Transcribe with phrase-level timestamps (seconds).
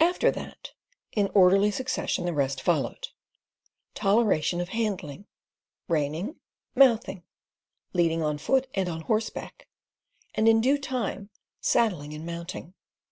[0.00, 0.72] After that,
[1.12, 3.06] in orderly succession the rest followed:
[3.94, 5.26] toleration of handling,
[5.86, 6.40] reining,
[6.74, 7.22] mouthing,
[7.92, 9.68] leading on foot, and on horseback
[10.34, 11.30] and in due time
[11.60, 12.74] saddling and mounting.